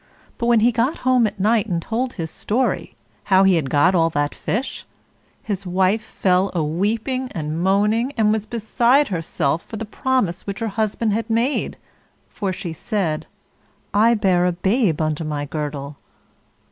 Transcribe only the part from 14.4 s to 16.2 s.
a babe under my girdle."